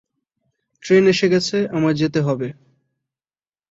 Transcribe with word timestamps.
Train 0.83 1.03
এসে 1.07 1.27
গেছে, 1.29 1.57
আমায় 1.67 1.93
যেতে 1.93 2.19
হবে। 2.21 2.47